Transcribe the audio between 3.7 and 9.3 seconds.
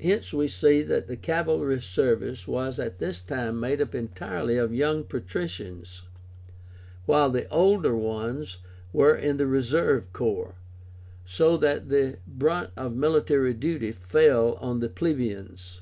up entirely of young patricians, while the older ones were